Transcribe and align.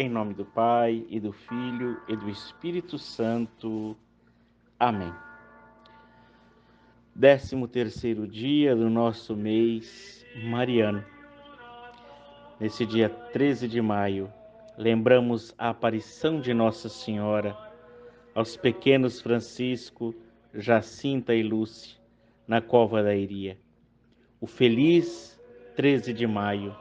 Em 0.00 0.08
nome 0.08 0.32
do 0.32 0.44
Pai, 0.44 1.04
e 1.08 1.18
do 1.18 1.32
Filho, 1.32 2.00
e 2.06 2.14
do 2.14 2.30
Espírito 2.30 2.96
Santo. 2.96 3.96
Amém. 4.78 5.12
Décimo 7.12 7.66
terceiro 7.66 8.24
dia 8.24 8.76
do 8.76 8.88
nosso 8.88 9.34
mês 9.34 10.24
mariano. 10.44 11.04
Nesse 12.60 12.86
dia 12.86 13.08
13 13.08 13.66
de 13.66 13.82
maio, 13.82 14.32
lembramos 14.76 15.52
a 15.58 15.70
aparição 15.70 16.40
de 16.40 16.54
Nossa 16.54 16.88
Senhora 16.88 17.58
aos 18.36 18.56
pequenos 18.56 19.20
Francisco, 19.20 20.14
Jacinta 20.54 21.34
e 21.34 21.42
Lúcia 21.42 21.98
na 22.46 22.60
cova 22.60 23.02
da 23.02 23.16
Iria. 23.16 23.58
O 24.40 24.46
feliz 24.46 25.36
13 25.74 26.12
de 26.12 26.24
maio, 26.24 26.72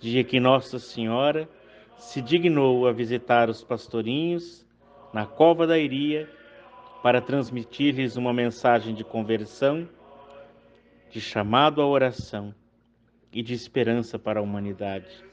dia 0.00 0.24
que 0.24 0.40
Nossa 0.40 0.80
Senhora 0.80 1.48
se 1.96 2.20
dignou 2.20 2.86
a 2.86 2.92
visitar 2.92 3.48
os 3.48 3.62
pastorinhos 3.62 4.66
na 5.12 5.26
cova 5.26 5.66
da 5.66 5.78
Iria 5.78 6.28
para 7.02 7.20
transmitir-lhes 7.20 8.16
uma 8.16 8.32
mensagem 8.32 8.94
de 8.94 9.02
conversão, 9.02 9.88
de 11.10 11.20
chamado 11.20 11.82
à 11.82 11.86
oração 11.86 12.54
e 13.32 13.42
de 13.42 13.54
esperança 13.54 14.18
para 14.18 14.40
a 14.40 14.42
humanidade. 14.42 15.24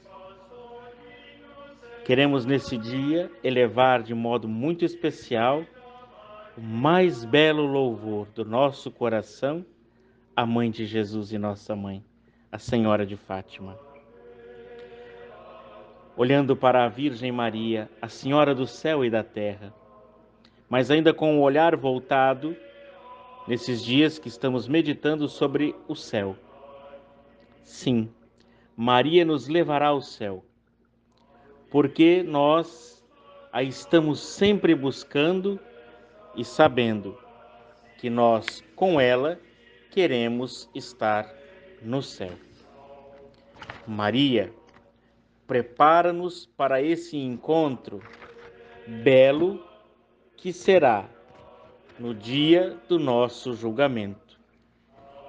Queremos 2.04 2.44
nesse 2.44 2.76
dia 2.76 3.30
elevar 3.44 4.02
de 4.02 4.14
modo 4.14 4.48
muito 4.48 4.84
especial 4.84 5.64
o 6.56 6.60
mais 6.60 7.24
belo 7.24 7.66
louvor 7.66 8.26
do 8.34 8.44
nosso 8.44 8.90
coração 8.90 9.64
à 10.34 10.44
Mãe 10.44 10.70
de 10.70 10.86
Jesus 10.86 11.32
e 11.32 11.38
nossa 11.38 11.76
Mãe, 11.76 12.02
a 12.50 12.58
Senhora 12.58 13.06
de 13.06 13.16
Fátima. 13.16 13.89
Olhando 16.16 16.56
para 16.56 16.84
a 16.84 16.88
Virgem 16.88 17.32
Maria, 17.32 17.88
a 18.00 18.08
Senhora 18.08 18.54
do 18.54 18.66
céu 18.66 19.04
e 19.04 19.10
da 19.10 19.22
terra, 19.22 19.72
mas 20.68 20.90
ainda 20.90 21.14
com 21.14 21.38
o 21.38 21.42
olhar 21.42 21.76
voltado 21.76 22.56
nesses 23.46 23.82
dias 23.82 24.18
que 24.18 24.28
estamos 24.28 24.68
meditando 24.68 25.28
sobre 25.28 25.74
o 25.88 25.94
céu. 25.94 26.36
Sim, 27.62 28.10
Maria 28.76 29.24
nos 29.24 29.48
levará 29.48 29.88
ao 29.88 30.00
céu, 30.00 30.44
porque 31.70 32.22
nós 32.22 33.04
a 33.52 33.62
estamos 33.62 34.20
sempre 34.20 34.74
buscando 34.74 35.58
e 36.36 36.44
sabendo 36.44 37.18
que 37.98 38.08
nós, 38.08 38.62
com 38.76 39.00
ela, 39.00 39.38
queremos 39.90 40.70
estar 40.74 41.28
no 41.82 42.02
céu. 42.02 42.32
Maria, 43.86 44.52
prepara-nos 45.50 46.46
para 46.46 46.80
esse 46.80 47.16
encontro 47.16 48.00
belo 49.02 49.60
que 50.36 50.52
será 50.52 51.10
no 51.98 52.14
dia 52.14 52.76
do 52.88 53.00
nosso 53.00 53.52
julgamento. 53.54 54.38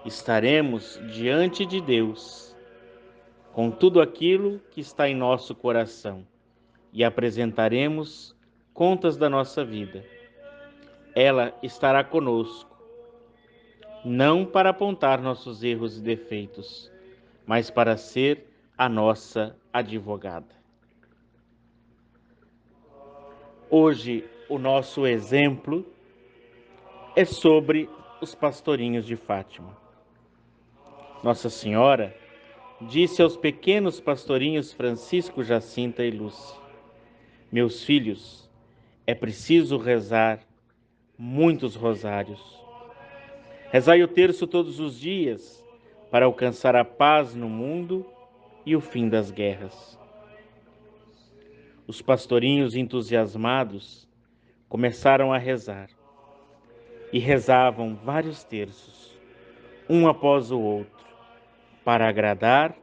Estaremos 0.06 1.02
diante 1.12 1.66
de 1.66 1.82
Deus 1.82 2.56
com 3.52 3.72
tudo 3.72 4.00
aquilo 4.00 4.62
que 4.70 4.80
está 4.80 5.10
em 5.10 5.16
nosso 5.16 5.56
coração 5.56 6.24
e 6.94 7.04
apresentaremos 7.04 8.36
contas 8.76 9.18
da 9.18 9.28
nossa 9.28 9.66
vida. 9.66 10.06
Ela 11.16 11.52
estará 11.64 12.04
conosco, 12.04 12.80
não 14.06 14.46
para 14.46 14.70
apontar 14.70 15.20
nossos 15.20 15.64
erros 15.64 15.98
e 15.98 16.02
defeitos, 16.02 16.92
mas 17.44 17.72
para 17.72 17.98
ser 17.98 18.51
a 18.82 18.90
nossa 18.90 19.56
advogada. 19.72 20.56
Hoje 23.70 24.28
o 24.50 24.58
nosso 24.58 25.06
exemplo 25.06 25.86
é 27.16 27.24
sobre 27.24 27.88
os 28.20 28.34
pastorinhos 28.34 29.06
de 29.06 29.16
Fátima. 29.16 29.78
Nossa 31.24 31.48
Senhora 31.48 32.18
disse 32.82 33.22
aos 33.22 33.38
pequenos 33.38 34.00
pastorinhos 34.00 34.74
Francisco, 34.74 35.44
Jacinta 35.44 36.04
e 36.04 36.10
Lúcia: 36.10 36.60
Meus 37.52 37.84
filhos, 37.84 38.50
é 39.06 39.14
preciso 39.14 39.78
rezar 39.78 40.40
muitos 41.16 41.76
rosários. 41.76 42.42
Rezai 43.72 44.02
o 44.02 44.08
terço 44.08 44.48
todos 44.48 44.80
os 44.80 45.00
dias 45.00 45.64
para 46.10 46.26
alcançar 46.26 46.76
a 46.76 46.84
paz 46.84 47.36
no 47.36 47.48
mundo 47.48 48.04
e 48.66 48.76
o 48.76 48.82
fim 48.82 49.10
das 49.10 49.32
guerras. 49.32 50.00
Os 51.88 52.02
pastorinhos 52.02 52.76
entusiasmados 52.76 54.08
começaram 54.70 55.34
a 55.34 55.38
rezar. 55.38 55.90
E 57.12 57.20
rezavam 57.20 57.94
vários 57.94 58.42
terços, 58.46 59.20
um 59.90 60.08
após 60.08 60.50
o 60.50 60.60
outro, 60.60 61.06
para 61.84 62.08
agradar 62.08 62.74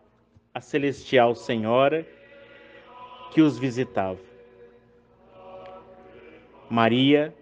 a 0.53 0.61
celestial 0.61 1.35
Senhora 1.35 2.07
que 3.31 3.41
os 3.41 3.59
visitava. 3.59 4.21
Maria 6.69 7.35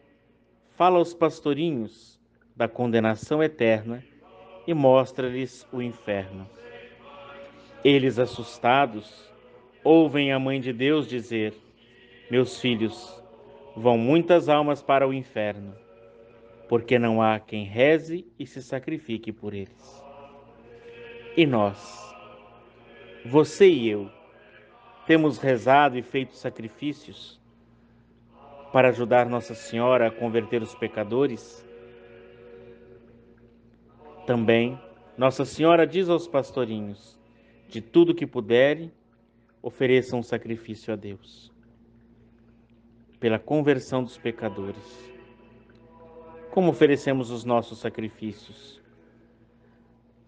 fala 0.77 0.99
aos 0.99 1.13
pastorinhos 1.13 2.21
da 2.55 2.69
condenação 2.69 3.43
eterna 3.43 4.05
e 4.65 4.73
mostra-lhes 4.73 5.67
o 5.73 5.83
inferno. 5.83 6.49
Eles, 7.87 8.19
assustados, 8.19 9.33
ouvem 9.85 10.33
a 10.33 10.41
Mãe 10.41 10.61
de 10.61 10.73
Deus 10.73 11.07
dizer: 11.07 11.55
Meus 12.29 12.61
filhos, 12.61 13.23
vão 13.77 13.97
muitas 13.97 14.49
almas 14.49 14.83
para 14.83 15.07
o 15.07 15.15
inferno, 15.15 15.73
porque 16.69 16.99
não 16.99 17.23
há 17.23 17.39
quem 17.39 17.65
reze 17.65 18.27
e 18.37 18.45
se 18.45 18.61
sacrifique 18.61 19.31
por 19.31 19.55
eles. 19.55 20.05
E 21.37 21.47
nós, 21.47 22.13
você 23.25 23.69
e 23.69 23.89
eu, 23.89 24.11
temos 25.07 25.39
rezado 25.39 25.97
e 25.97 26.03
feito 26.03 26.35
sacrifícios 26.35 27.41
para 28.73 28.89
ajudar 28.89 29.27
Nossa 29.27 29.55
Senhora 29.55 30.09
a 30.09 30.11
converter 30.11 30.61
os 30.61 30.75
pecadores? 30.75 31.65
Também, 34.27 34.77
Nossa 35.17 35.45
Senhora 35.45 35.87
diz 35.87 36.09
aos 36.09 36.27
pastorinhos: 36.27 37.17
de 37.69 37.81
tudo 37.81 38.15
que 38.15 38.27
puderem, 38.27 38.93
ofereçam 39.63 40.21
um 40.21 40.23
sacrifício 40.23 40.93
a 40.93 40.97
Deus 40.97 41.53
pela 43.19 43.39
conversão 43.39 44.03
dos 44.03 44.19
pecadores. 44.19 45.11
Como 46.51 46.71
oferecemos 46.71 47.31
os 47.31 47.45
nossos 47.45 47.79
sacrifícios? 47.79 48.81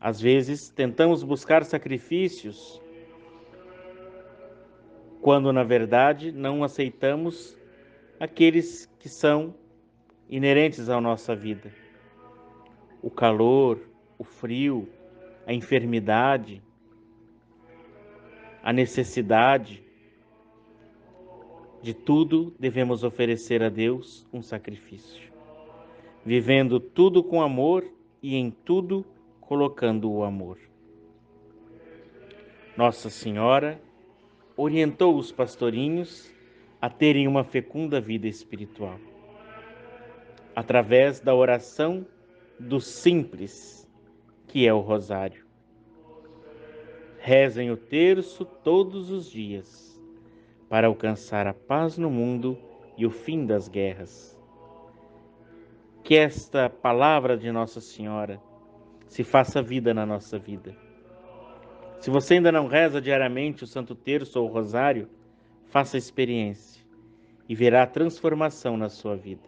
Às 0.00 0.20
vezes 0.20 0.68
tentamos 0.68 1.22
buscar 1.22 1.64
sacrifícios 1.64 2.80
quando 5.20 5.52
na 5.52 5.64
verdade 5.64 6.32
não 6.32 6.62
aceitamos 6.62 7.58
aqueles 8.18 8.86
que 8.98 9.08
são 9.08 9.54
inerentes 10.28 10.88
à 10.88 11.00
nossa 11.00 11.34
vida. 11.34 11.72
O 13.02 13.10
calor, 13.10 13.80
o 14.18 14.24
frio, 14.24 14.88
a 15.46 15.52
enfermidade, 15.52 16.62
a 18.68 18.72
necessidade, 18.74 19.82
de 21.80 21.94
tudo 21.94 22.54
devemos 22.58 23.02
oferecer 23.02 23.62
a 23.62 23.70
Deus 23.70 24.28
um 24.30 24.42
sacrifício, 24.42 25.32
vivendo 26.22 26.78
tudo 26.78 27.24
com 27.24 27.40
amor 27.40 27.90
e 28.22 28.36
em 28.36 28.50
tudo 28.50 29.06
colocando 29.40 30.12
o 30.12 30.22
amor. 30.22 30.58
Nossa 32.76 33.08
Senhora 33.08 33.80
orientou 34.54 35.16
os 35.16 35.32
pastorinhos 35.32 36.30
a 36.78 36.90
terem 36.90 37.26
uma 37.26 37.44
fecunda 37.44 38.02
vida 38.02 38.28
espiritual, 38.28 39.00
através 40.54 41.20
da 41.20 41.34
oração 41.34 42.06
do 42.60 42.82
simples, 42.82 43.88
que 44.46 44.68
é 44.68 44.74
o 44.74 44.80
rosário. 44.80 45.47
Rezem 47.28 47.70
o 47.70 47.76
terço 47.76 48.42
todos 48.42 49.10
os 49.10 49.30
dias 49.30 50.00
para 50.66 50.86
alcançar 50.86 51.46
a 51.46 51.52
paz 51.52 51.98
no 51.98 52.08
mundo 52.10 52.56
e 52.96 53.04
o 53.04 53.10
fim 53.10 53.44
das 53.44 53.68
guerras. 53.68 54.34
Que 56.02 56.16
esta 56.16 56.70
palavra 56.70 57.36
de 57.36 57.52
Nossa 57.52 57.82
Senhora 57.82 58.40
se 59.06 59.22
faça 59.24 59.60
vida 59.60 59.92
na 59.92 60.06
nossa 60.06 60.38
vida. 60.38 60.74
Se 62.00 62.08
você 62.08 62.32
ainda 62.32 62.50
não 62.50 62.66
reza 62.66 62.98
diariamente 62.98 63.62
o 63.62 63.66
Santo 63.66 63.94
Terço 63.94 64.40
ou 64.40 64.48
o 64.48 64.50
Rosário, 64.50 65.06
faça 65.66 65.98
a 65.98 66.00
experiência 66.00 66.82
e 67.46 67.54
verá 67.54 67.82
a 67.82 67.86
transformação 67.86 68.74
na 68.74 68.88
sua 68.88 69.16
vida. 69.16 69.46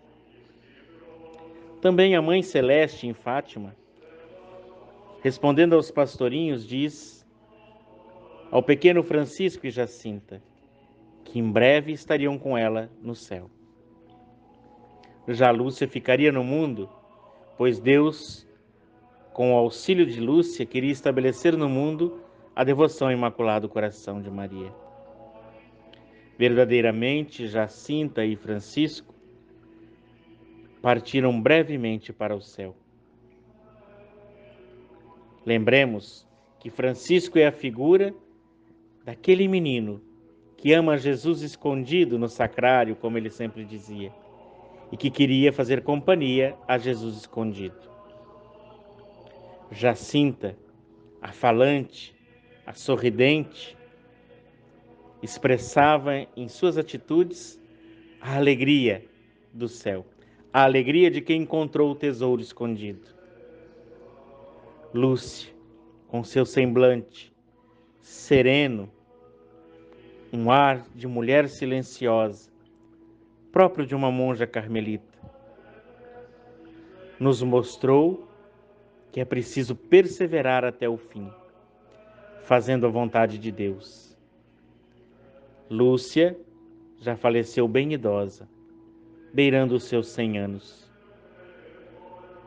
Também 1.80 2.14
a 2.14 2.20
Mãe 2.20 2.42
Celeste 2.42 3.06
em 3.06 3.14
Fátima, 3.14 3.74
respondendo 5.22 5.72
aos 5.72 5.90
pastorinhos, 5.90 6.68
diz 6.68 7.19
ao 8.50 8.62
pequeno 8.62 9.02
Francisco 9.02 9.66
e 9.66 9.70
Jacinta: 9.70 10.42
que 11.24 11.38
em 11.38 11.50
breve 11.50 11.92
estariam 11.92 12.38
com 12.38 12.56
ela 12.56 12.90
no 13.00 13.14
céu. 13.14 13.50
Já 15.28 15.50
Lúcia 15.50 15.86
ficaria 15.86 16.32
no 16.32 16.42
mundo, 16.42 16.88
pois 17.56 17.78
Deus, 17.78 18.46
com 19.32 19.54
o 19.54 19.56
auxílio 19.56 20.04
de 20.04 20.20
Lúcia, 20.20 20.66
queria 20.66 20.90
estabelecer 20.90 21.56
no 21.56 21.68
mundo 21.68 22.20
a 22.56 22.64
devoção 22.64 23.08
ao 23.08 23.14
Imaculado 23.14 23.68
Coração 23.68 24.20
de 24.20 24.30
Maria. 24.30 24.72
Verdadeiramente, 26.36 27.46
Jacinta 27.46 28.24
e 28.24 28.34
Francisco 28.34 29.14
partiram 30.82 31.40
brevemente 31.40 32.12
para 32.12 32.34
o 32.34 32.40
céu. 32.40 32.74
Lembremos 35.44 36.26
que 36.58 36.70
Francisco 36.70 37.38
é 37.38 37.46
a 37.46 37.52
figura 37.52 38.14
daquele 39.04 39.48
menino 39.48 40.00
que 40.56 40.72
ama 40.72 40.98
Jesus 40.98 41.40
escondido 41.42 42.18
no 42.18 42.28
sacrário, 42.28 42.94
como 42.94 43.16
ele 43.16 43.30
sempre 43.30 43.64
dizia, 43.64 44.12
e 44.92 44.96
que 44.96 45.10
queria 45.10 45.52
fazer 45.52 45.82
companhia 45.82 46.54
a 46.68 46.76
Jesus 46.76 47.16
escondido. 47.16 47.88
Jacinta, 49.70 50.56
a 51.22 51.32
falante, 51.32 52.14
a 52.66 52.74
sorridente, 52.74 53.76
expressava 55.22 56.26
em 56.36 56.48
suas 56.48 56.76
atitudes 56.76 57.58
a 58.20 58.36
alegria 58.36 59.04
do 59.52 59.68
céu, 59.68 60.04
a 60.52 60.64
alegria 60.64 61.10
de 61.10 61.20
quem 61.20 61.42
encontrou 61.42 61.90
o 61.90 61.94
tesouro 61.94 62.42
escondido. 62.42 63.08
Lúcia, 64.92 65.50
com 66.08 66.22
seu 66.24 66.44
semblante 66.44 67.32
sereno, 68.00 68.88
um 70.32 70.50
ar 70.50 70.84
de 70.94 71.06
mulher 71.06 71.48
silenciosa, 71.48 72.50
próprio 73.52 73.86
de 73.86 73.94
uma 73.94 74.10
monja 74.10 74.46
carmelita, 74.46 75.18
nos 77.18 77.42
mostrou 77.42 78.28
que 79.12 79.20
é 79.20 79.24
preciso 79.24 79.74
perseverar 79.74 80.64
até 80.64 80.88
o 80.88 80.96
fim, 80.96 81.30
fazendo 82.44 82.86
a 82.86 82.90
vontade 82.90 83.38
de 83.38 83.50
Deus 83.50 84.10
Lúcia 85.70 86.36
já 86.98 87.14
faleceu 87.14 87.68
bem 87.68 87.92
idosa, 87.92 88.48
beirando 89.32 89.76
os 89.76 89.84
seus 89.84 90.08
cem 90.08 90.36
anos, 90.36 90.90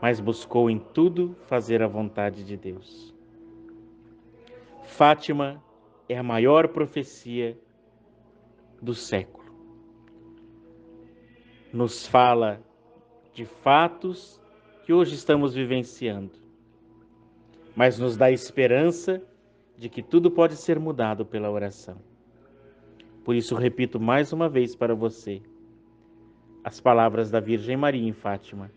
mas 0.02 0.20
buscou 0.20 0.70
em 0.70 0.78
tudo 0.78 1.34
fazer 1.48 1.82
a 1.82 1.88
vontade 1.88 2.44
de 2.44 2.58
Deus. 2.58 3.13
Fátima 4.84 5.64
é 6.08 6.18
a 6.18 6.24
maior 6.24 6.68
profecia 6.68 7.58
do 8.82 8.94
século. 8.94 9.44
Nos 11.72 12.06
fala 12.06 12.62
de 13.34 13.46
fatos 13.46 14.40
que 14.86 14.94
hoje 14.94 15.16
estamos 15.16 15.56
vivenciando, 15.56 16.32
mas 17.76 17.98
nos 17.98 18.16
dá 18.16 18.30
esperança 18.30 19.22
de 19.78 19.90
que 19.90 20.04
tudo 20.04 20.30
pode 20.30 20.56
ser 20.56 20.80
mudado 20.80 21.26
pela 21.26 21.50
oração. 21.50 21.98
Por 23.24 23.36
isso, 23.36 23.56
repito 23.56 24.00
mais 24.00 24.34
uma 24.34 24.50
vez 24.50 24.76
para 24.76 24.94
você 24.94 25.42
as 26.64 26.80
palavras 26.80 27.32
da 27.32 27.40
Virgem 27.40 27.76
Maria 27.78 28.08
em 28.08 28.14
Fátima: 28.14 28.70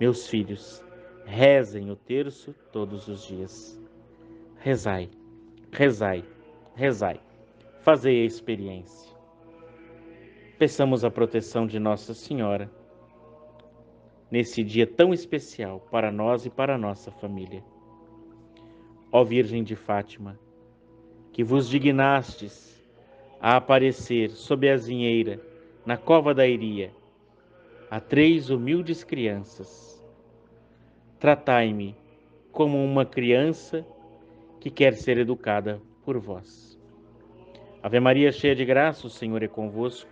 Meus 0.00 0.26
filhos, 0.26 0.82
rezem 1.24 1.90
o 1.90 1.96
terço 1.96 2.54
todos 2.72 3.06
os 3.08 3.24
dias. 3.26 3.80
Rezai, 4.58 5.10
rezai, 5.74 6.24
rezai. 6.76 7.20
Fazei 7.80 8.22
a 8.22 8.24
experiência. 8.24 9.12
Peçamos 10.56 11.04
a 11.04 11.10
proteção 11.10 11.66
de 11.66 11.80
Nossa 11.80 12.14
Senhora 12.14 12.70
nesse 14.30 14.62
dia 14.62 14.86
tão 14.86 15.12
especial 15.12 15.80
para 15.90 16.12
nós 16.12 16.46
e 16.46 16.50
para 16.50 16.78
nossa 16.78 17.10
família. 17.10 17.62
Ó 19.10 19.24
Virgem 19.24 19.64
de 19.64 19.74
Fátima, 19.74 20.38
que 21.32 21.42
vos 21.42 21.68
dignastes 21.68 22.80
a 23.40 23.56
aparecer 23.56 24.30
sob 24.30 24.70
a 24.70 24.74
azinheira, 24.74 25.40
na 25.84 25.96
cova 25.96 26.32
da 26.32 26.46
Iria, 26.46 26.92
a 27.90 28.00
três 28.00 28.48
humildes 28.48 29.02
crianças. 29.02 30.02
Tratai-me 31.18 31.96
como 32.52 32.82
uma 32.82 33.04
criança 33.04 33.84
que 34.64 34.70
quer 34.70 34.94
ser 34.94 35.18
educada 35.18 35.78
por 36.06 36.18
vós. 36.18 36.80
Ave 37.82 38.00
Maria, 38.00 38.32
cheia 38.32 38.56
de 38.56 38.64
graça, 38.64 39.06
o 39.06 39.10
Senhor 39.10 39.42
é 39.42 39.46
convosco. 39.46 40.10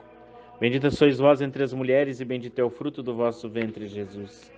Bendita 0.60 0.90
sois 0.90 1.18
vós 1.18 1.40
entre 1.40 1.62
as 1.62 1.72
mulheres, 1.72 2.20
e 2.20 2.24
bendito 2.26 2.58
é 2.58 2.62
o 2.62 2.68
fruto 2.68 3.02
do 3.02 3.14
vosso 3.14 3.48
ventre, 3.48 3.86
Jesus. 3.86 4.52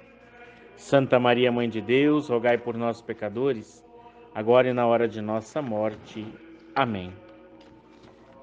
Santa 0.75 1.20
Maria, 1.20 1.52
Mãe 1.52 1.69
de 1.69 1.81
Deus, 1.81 2.29
rogai 2.29 2.58
por 2.58 2.76
nós, 2.76 3.00
pecadores, 3.00 3.87
agora 4.35 4.69
e 4.69 4.73
na 4.73 4.85
hora 4.85 5.06
de 5.06 5.20
nossa 5.20 5.62
morte. 5.62 6.26
Amém. 6.75 7.12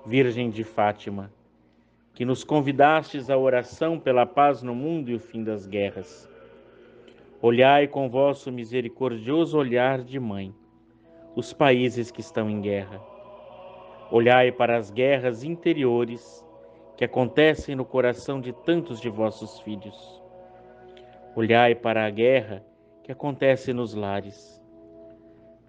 Virgem 0.06 0.50
de 0.50 0.64
Fátima, 0.64 1.30
que 2.16 2.24
nos 2.24 2.46
convidastes 2.46 3.30
à 3.30 3.38
oração 3.38 4.00
pela 4.00 4.26
paz 4.26 4.64
no 4.64 4.74
mundo 4.74 5.12
e 5.12 5.16
o 5.16 5.20
fim 5.20 5.44
das 5.44 5.68
guerras. 5.68 6.30
Olhai 7.42 7.90
com 7.90 8.10
vosso 8.10 8.50
misericordioso 8.54 9.58
olhar 9.58 10.02
de 10.02 10.18
mãe 10.18 10.56
os 11.36 11.54
países 11.54 12.12
que 12.12 12.22
estão 12.22 12.50
em 12.50 12.62
guerra. 12.62 13.02
Olhai 14.12 14.52
para 14.52 14.78
as 14.78 14.92
guerras 14.92 15.44
interiores 15.44 16.46
que 16.98 17.06
acontecem 17.06 17.76
no 17.76 17.86
coração 17.86 18.42
de 18.42 18.52
tantos 18.52 19.00
de 19.00 19.10
vossos 19.10 19.60
filhos. 19.62 20.22
Olhai 21.36 21.74
para 21.74 22.06
a 22.06 22.10
guerra 22.10 22.66
que 23.04 23.12
acontece 23.12 23.72
nos 23.74 23.94
lares. 23.94 24.62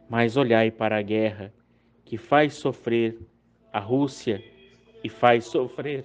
Mas 0.08 0.36
olhai 0.36 0.70
para 0.70 0.98
a 0.98 1.02
guerra 1.02 1.52
que 2.04 2.18
faz 2.18 2.54
sofrer 2.54 3.18
a 3.72 3.78
Rússia 3.78 4.42
e 5.02 5.08
faz 5.08 5.46
sofrer 5.46 6.04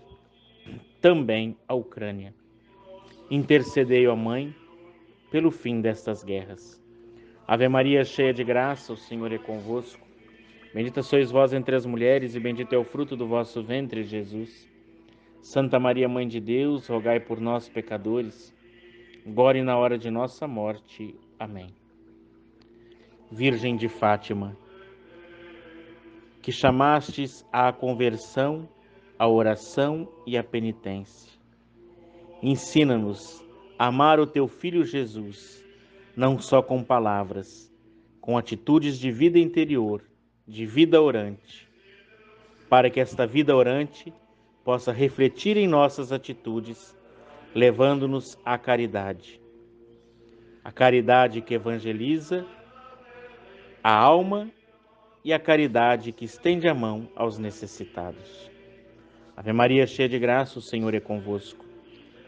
também 1.02 1.58
a 1.68 1.74
Ucrânia. 1.74 2.34
Intercedei, 3.30 4.08
ó 4.08 4.16
Mãe, 4.16 4.56
pelo 5.32 5.52
fim 5.52 5.82
destas 5.82 6.24
guerras. 6.24 6.82
Ave 7.48 7.70
Maria, 7.70 8.04
cheia 8.04 8.34
de 8.34 8.44
graça, 8.44 8.92
o 8.92 8.98
Senhor 8.98 9.32
é 9.32 9.38
convosco. 9.38 10.06
Bendita 10.74 11.02
sois 11.02 11.32
vós 11.32 11.54
entre 11.54 11.78
as 11.78 11.86
mulheres, 11.86 12.36
e 12.36 12.40
bendito 12.42 12.74
é 12.74 12.78
o 12.78 12.84
fruto 12.84 13.16
do 13.16 13.26
vosso 13.26 13.64
ventre, 13.64 14.04
Jesus. 14.04 14.70
Santa 15.42 15.80
Maria, 15.80 16.10
Mãe 16.10 16.28
de 16.28 16.42
Deus, 16.42 16.88
rogai 16.88 17.22
por 17.22 17.40
nós, 17.40 17.70
pecadores, 17.70 18.54
agora 19.26 19.58
e 19.58 19.64
na 19.64 19.78
hora 19.78 19.98
de 19.98 20.12
nossa 20.12 20.46
morte. 20.46 21.16
Amém. 21.40 21.74
Virgem 23.32 23.78
de 23.78 23.88
Fátima, 23.88 24.58
que 26.42 26.52
chamastes 26.52 27.46
à 27.50 27.72
conversão, 27.72 28.68
à 29.18 29.26
oração 29.26 30.06
e 30.26 30.38
à 30.38 30.44
penitência. 30.44 31.32
Ensina-nos 32.44 33.42
a 33.80 33.88
amar 33.88 34.20
o 34.20 34.28
teu 34.28 34.50
filho 34.50 34.84
Jesus, 34.84 35.66
não 36.18 36.40
só 36.40 36.64
com 36.64 36.84
palavras, 36.84 37.72
com 38.20 38.40
atitudes 38.40 38.98
de 38.98 39.12
vida 39.12 39.38
interior, 39.38 40.04
de 40.48 40.66
vida 40.66 41.00
orante, 41.00 41.70
para 42.68 42.90
que 42.90 43.00
esta 43.00 43.28
vida 43.28 43.56
orante 43.56 44.12
possa 44.64 44.92
refletir 44.92 45.58
em 45.58 45.68
nossas 45.68 46.12
atitudes, 46.12 46.98
levando-nos 47.54 48.36
à 48.44 48.58
caridade. 48.58 49.40
A 50.64 50.72
caridade 50.72 51.40
que 51.40 51.54
evangeliza 51.54 52.44
a 53.84 53.94
alma 53.94 54.50
e 55.24 55.32
a 55.32 55.40
caridade 55.40 56.12
que 56.12 56.26
estende 56.26 56.68
a 56.68 56.74
mão 56.74 57.08
aos 57.16 57.38
necessitados. 57.38 58.50
Ave 59.36 59.54
Maria, 59.54 59.86
cheia 59.86 60.10
de 60.10 60.18
graça, 60.18 60.58
o 60.58 60.64
Senhor 60.64 60.96
é 60.96 61.00
convosco. 61.00 61.64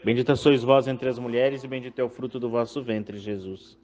Bendita 0.04 0.36
sois 0.36 0.62
vós 0.62 0.86
entre 0.86 1.08
as 1.08 1.18
mulheres, 1.18 1.64
e 1.64 1.68
bendito 1.68 1.98
é 1.98 2.04
o 2.04 2.08
fruto 2.08 2.38
do 2.38 2.48
vosso 2.48 2.82
ventre, 2.82 3.18
Jesus. 3.18 3.79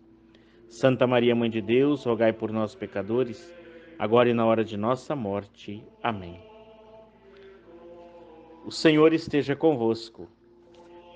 Santa 0.69 1.07
Maria, 1.07 1.35
Mãe 1.35 1.49
de 1.49 1.61
Deus, 1.61 2.05
rogai 2.05 2.33
por 2.33 2.53
nós, 2.53 2.75
pecadores, 2.75 3.53
agora 3.99 4.29
e 4.29 4.35
na 4.35 4.45
hora 4.45 4.65
de 4.65 4.77
nossa 4.77 5.17
morte. 5.17 5.83
Amém. 6.03 6.41
O 8.65 8.71
Senhor 8.71 9.13
esteja 9.13 9.55
convosco. 9.55 10.29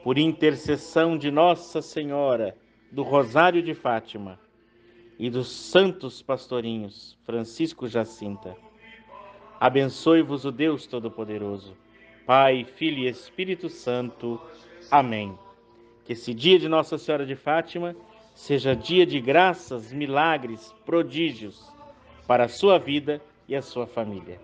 Por 0.02 0.16
intercessão 0.16 1.18
de 1.18 1.30
Nossa 1.30 1.82
Senhora 1.82 2.56
do 2.90 3.02
Rosário 3.02 3.62
de 3.62 3.74
Fátima 3.74 4.40
e 5.18 5.28
dos 5.28 5.50
santos 5.50 6.22
pastorinhos 6.22 7.18
Francisco 7.26 7.86
Jacinta. 7.86 8.56
Abençoe-vos 9.60 10.46
o 10.46 10.50
Deus 10.50 10.86
Todo-Poderoso, 10.86 11.76
Pai, 12.24 12.64
Filho 12.64 13.00
e 13.00 13.08
Espírito 13.08 13.68
Santo. 13.68 14.40
Amém. 14.90 15.38
Que 16.04 16.14
esse 16.14 16.32
dia 16.32 16.58
de 16.58 16.68
Nossa 16.68 16.96
Senhora 16.96 17.26
de 17.26 17.36
Fátima 17.36 17.94
seja 18.40 18.74
dia 18.74 19.04
de 19.04 19.20
graças, 19.20 19.92
milagres, 19.92 20.74
prodígios 20.86 21.70
para 22.26 22.46
a 22.46 22.48
sua 22.48 22.78
vida 22.78 23.20
e 23.46 23.54
a 23.54 23.60
sua 23.60 23.86
família. 23.86 24.40